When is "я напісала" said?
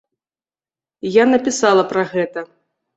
1.21-1.83